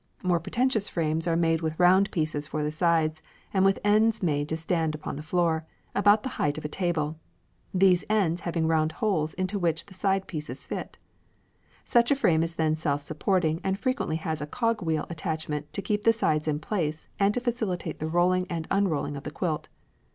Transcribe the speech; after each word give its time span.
More 0.23 0.39
pretentious 0.39 0.89
frames 0.89 1.27
are 1.27 1.35
made 1.35 1.61
with 1.61 1.77
round 1.79 2.09
pieces 2.09 2.47
for 2.47 2.63
the 2.63 2.71
sides, 2.71 3.21
and 3.53 3.63
with 3.63 3.77
ends 3.83 4.23
made 4.23 4.49
to 4.49 4.57
stand 4.57 4.95
upon 4.95 5.15
the 5.15 5.21
floor, 5.21 5.63
about 5.93 6.23
the 6.23 6.29
height 6.41 6.57
of 6.57 6.65
a 6.65 6.73
table, 6.73 7.19
these 7.71 8.03
ends 8.09 8.41
having 8.41 8.65
round 8.65 8.93
holes 8.93 9.35
into 9.35 9.59
which 9.59 9.85
the 9.85 9.93
side 9.93 10.25
pieces 10.25 10.65
fit. 10.65 10.97
Such 11.85 12.09
a 12.09 12.15
frame 12.15 12.41
is 12.41 12.55
then 12.55 12.75
self 12.75 13.03
supporting 13.03 13.61
and 13.63 13.77
frequently 13.77 14.15
has 14.15 14.41
a 14.41 14.47
cogwheel 14.47 15.05
attachment 15.07 15.71
to 15.73 15.83
keep 15.83 16.01
the 16.01 16.13
sides 16.13 16.47
in 16.47 16.57
place 16.57 17.07
and 17.19 17.31
to 17.35 17.39
facilitate 17.39 17.99
the 17.99 18.07
rolling 18.09 18.47
and 18.49 18.67
unrolling 18.71 19.15
of 19.15 19.21
the 19.23 19.29
quilt. 19.29 19.67